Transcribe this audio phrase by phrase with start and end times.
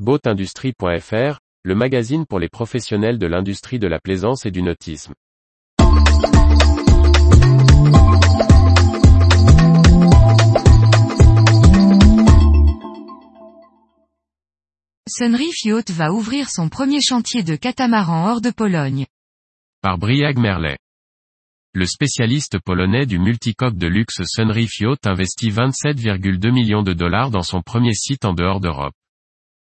[0.00, 5.14] Boatindustrie.fr, le magazine pour les professionnels de l'industrie de la plaisance et du nautisme.
[15.08, 19.06] Sunreef Yacht va ouvrir son premier chantier de catamaran hors de Pologne.
[19.80, 20.78] Par Briag Merlet.
[21.72, 27.42] Le spécialiste polonais du multicoque de luxe Sunreef Yacht investit 27,2 millions de dollars dans
[27.42, 28.94] son premier site en dehors d'Europe.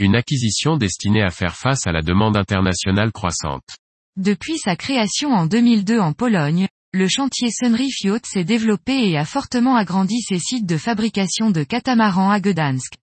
[0.00, 3.76] Une acquisition destinée à faire face à la demande internationale croissante.
[4.16, 9.24] Depuis sa création en 2002 en Pologne, le chantier Sunreef Yacht s'est développé et a
[9.24, 12.94] fortement agrandi ses sites de fabrication de catamarans à Gdansk.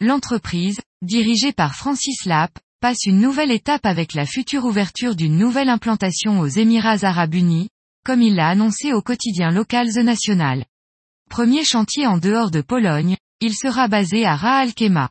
[0.00, 5.68] L'entreprise, dirigée par Francis Lapp, passe une nouvelle étape avec la future ouverture d'une nouvelle
[5.68, 7.68] implantation aux Émirats Arabes Unis,
[8.04, 10.64] comme il l'a annoncé au quotidien local The National.
[11.30, 15.10] Premier chantier en dehors de Pologne, il sera basé à Ras Al Khaimah.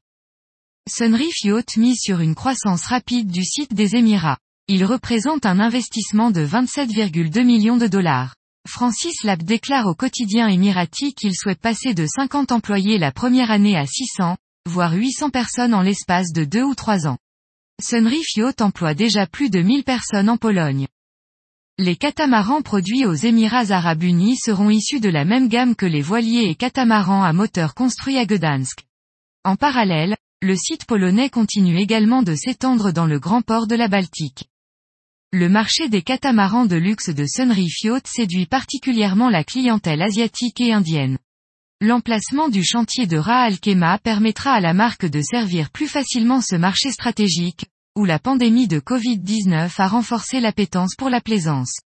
[0.89, 4.37] Sunreef Yacht mise sur une croissance rapide du site des Émirats.
[4.67, 8.35] Il représente un investissement de 27,2 millions de dollars.
[8.67, 13.77] Francis Lapp déclare au quotidien émirati qu'il souhaite passer de 50 employés la première année
[13.77, 14.35] à 600,
[14.69, 17.17] voire 800 personnes en l'espace de deux ou trois ans.
[17.81, 20.87] Sunreef Yacht emploie déjà plus de 1000 personnes en Pologne.
[21.77, 26.01] Les catamarans produits aux Émirats Arabes Unis seront issus de la même gamme que les
[26.01, 28.83] voiliers et catamarans à moteur construits à Gdansk.
[29.45, 33.87] En parallèle, le site polonais continue également de s'étendre dans le grand port de la
[33.87, 34.43] Baltique.
[35.31, 40.73] Le marché des catamarans de luxe de Sunreef Yacht séduit particulièrement la clientèle asiatique et
[40.73, 41.17] indienne.
[41.79, 46.41] L'emplacement du chantier de Ras Al Khaimah permettra à la marque de servir plus facilement
[46.41, 51.79] ce marché stratégique, où la pandémie de Covid-19 a renforcé l'appétence pour la plaisance.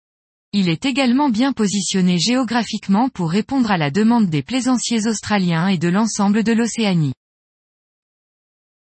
[0.52, 5.78] Il est également bien positionné géographiquement pour répondre à la demande des plaisanciers australiens et
[5.78, 7.14] de l'ensemble de l'Océanie.